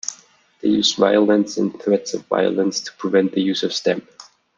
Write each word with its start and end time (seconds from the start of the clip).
They 0.61 0.69
used 0.69 0.97
violence 0.97 1.57
and 1.57 1.79
threats 1.79 2.15
of 2.15 2.25
violence 2.25 2.81
to 2.81 2.91
prevent 2.93 3.33
the 3.33 3.41
use 3.43 3.61
of 3.61 3.71
stamps. 3.71 4.11